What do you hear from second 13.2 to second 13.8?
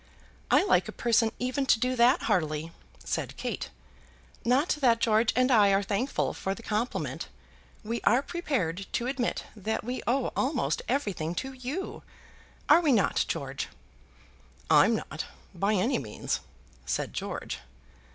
George?"